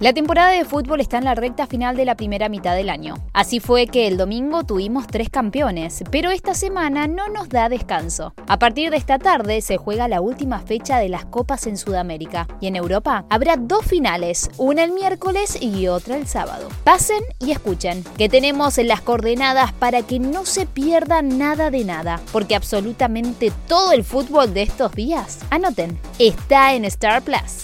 [0.00, 3.14] La temporada de fútbol está en la recta final de la primera mitad del año.
[3.32, 8.34] Así fue que el domingo tuvimos tres campeones, pero esta semana no nos da descanso.
[8.48, 12.48] A partir de esta tarde se juega la última fecha de las copas en Sudamérica
[12.60, 16.70] y en Europa habrá dos finales, una el miércoles y otra el sábado.
[16.82, 22.20] Pasen y escuchen, que tenemos las coordenadas para que no se pierda nada de nada,
[22.32, 27.63] porque absolutamente todo el fútbol de estos días, anoten, está en Star Plus.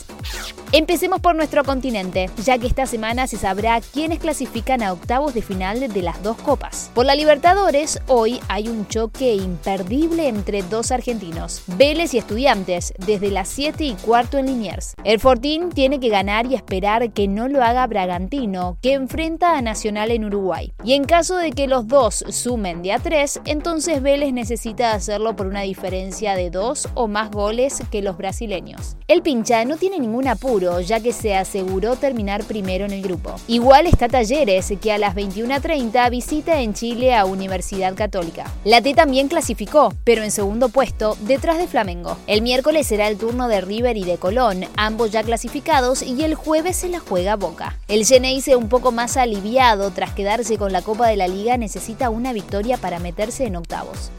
[0.73, 5.43] Empecemos por nuestro continente, ya que esta semana se sabrá quiénes clasifican a octavos de
[5.43, 6.93] final de las dos copas.
[6.95, 13.33] Por la Libertadores, hoy hay un choque imperdible entre dos argentinos, Vélez y Estudiantes, desde
[13.33, 14.95] las 7 y cuarto en Liniers.
[15.03, 19.63] El Fortín tiene que ganar y esperar que no lo haga Bragantino, que enfrenta a
[19.63, 20.73] Nacional en Uruguay.
[20.85, 25.35] Y en caso de que los dos sumen de a 3, entonces Vélez necesita hacerlo
[25.35, 28.97] por una diferencia de dos o más goles que los brasileños.
[29.09, 33.35] El pincha no tiene ningún apuro ya que se aseguró terminar primero en el grupo.
[33.49, 38.45] Igual está Talleres, que a las 21.30 visita en Chile a Universidad Católica.
[38.65, 42.17] La T también clasificó, pero en segundo puesto, detrás de Flamengo.
[42.27, 46.35] El miércoles será el turno de River y de Colón, ambos ya clasificados, y el
[46.35, 47.79] jueves se la juega Boca.
[47.89, 52.11] El Geneise un poco más aliviado tras quedarse con la Copa de la Liga necesita
[52.11, 54.11] una victoria para meterse en octavos.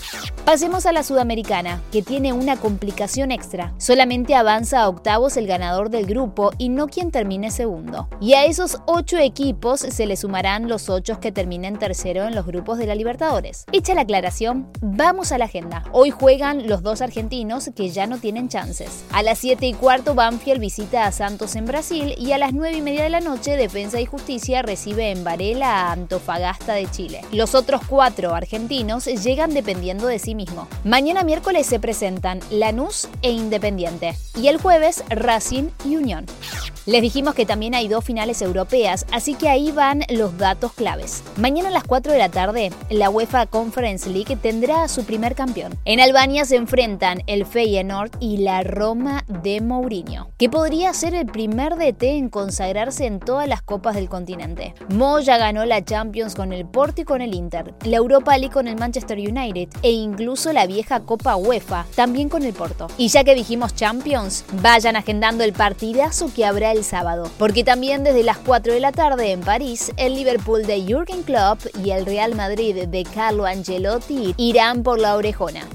[0.46, 3.74] Pasemos a la Sudamericana, que tiene una complicación extra.
[3.78, 8.08] Solamente avanza a octavos el ganador del grupo y no quien termine segundo.
[8.20, 12.46] Y a esos ocho equipos se le sumarán los ocho que terminen tercero en los
[12.46, 13.66] grupos de la Libertadores.
[13.72, 15.84] Hecha la aclaración, vamos a la agenda.
[15.92, 19.04] Hoy juegan los dos argentinos que ya no tienen chances.
[19.12, 22.78] A las 7 y cuarto Banfield visita a Santos en Brasil y a las 9
[22.78, 27.22] y media de la noche Defensa y Justicia recibe en Varela a Antofagasta de Chile.
[27.32, 30.68] Los otros cuatro argentinos llegan dependiendo de sí mismo.
[30.84, 36.21] Mañana miércoles se presentan Lanús e Independiente y el jueves Racing y Unión.
[36.30, 36.81] on.
[36.88, 41.22] Les dijimos que también hay dos finales europeas, así que ahí van los datos claves.
[41.38, 45.36] Mañana a las 4 de la tarde, la UEFA Conference League tendrá a su primer
[45.36, 45.78] campeón.
[45.86, 51.28] En Albania se enfrentan el Feyenoord y la Roma de Mourinho, que podría ser el
[51.28, 54.74] primer DT en consagrarse en todas las copas del continente.
[54.90, 58.54] Mo ya ganó la Champions con el Porto y con el Inter, la Europa League
[58.54, 62.88] con el Manchester United e incluso la vieja Copa UEFA, también con el Porto.
[62.98, 68.04] Y ya que dijimos Champions, vayan agendando el partidazo que habrá el sábado, porque también
[68.04, 72.06] desde las 4 de la tarde en París, el Liverpool de Jürgen Klopp y el
[72.06, 75.68] Real Madrid de Carlo Ancelotti irán por la orejona.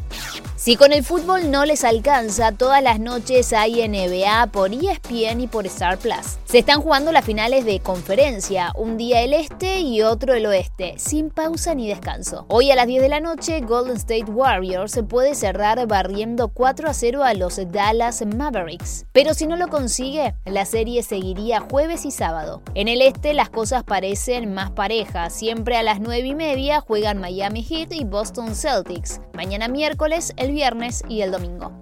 [0.56, 5.46] Si con el fútbol no les alcanza, todas las noches hay NBA por ESPN y
[5.46, 6.38] por Star Plus.
[6.46, 10.94] Se están jugando las finales de conferencia, un día el este y otro el oeste,
[10.96, 12.46] sin pausa ni descanso.
[12.48, 16.88] Hoy a las 10 de la noche, Golden State Warriors se puede cerrar barriendo 4
[16.88, 19.06] a 0 a los Dallas Mavericks.
[19.10, 22.62] Pero si no lo consigue, la serie seguiría jueves y sábado.
[22.76, 25.34] En el este las cosas parecen más parejas.
[25.34, 29.20] Siempre a las 9 y media juegan Miami Heat y Boston Celtics.
[29.34, 31.72] Mañana miércoles, el viernes y el domingo.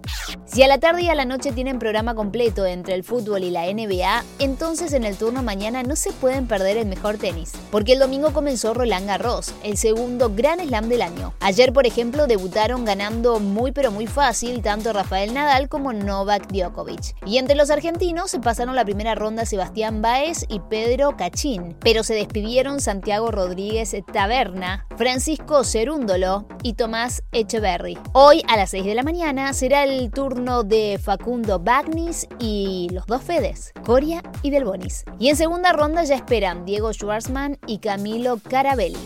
[0.54, 3.50] Si a la tarde y a la noche tienen programa completo entre el fútbol y
[3.50, 7.94] la NBA, entonces en el turno mañana no se pueden perder el mejor tenis, porque
[7.94, 11.34] el domingo comenzó Roland Garros, el segundo gran slam del año.
[11.40, 17.16] Ayer, por ejemplo, debutaron ganando muy pero muy fácil tanto Rafael Nadal como Novak Djokovic.
[17.26, 22.04] Y entre los argentinos se pasaron la primera ronda Sebastián Baez y Pedro Cachín, pero
[22.04, 27.98] se despidieron Santiago Rodríguez Taberna, Francisco Cerúndolo y Tomás Echeverry.
[28.12, 33.06] Hoy a las 6 de la mañana será el turno de Facundo Bagnis y los
[33.06, 35.04] dos Fedes, Coria y Delbonis.
[35.18, 38.98] Y en segunda ronda ya esperan Diego Schwartzman y Camilo Carabelli.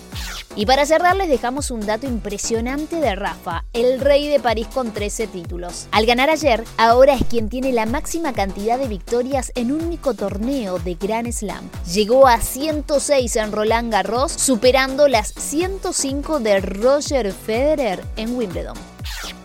[0.57, 4.91] Y para cerrar les dejamos un dato impresionante de Rafa, el rey de París con
[4.91, 5.87] 13 títulos.
[5.93, 10.15] Al ganar ayer, ahora es quien tiene la máxima cantidad de victorias en un único
[10.15, 11.71] torneo de Grand Slam.
[11.93, 18.98] Llegó a 106 en Roland Garros, superando las 105 de Roger Federer en Wimbledon.